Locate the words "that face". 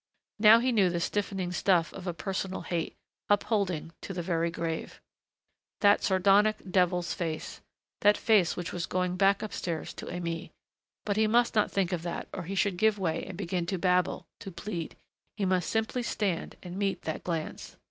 7.99-8.55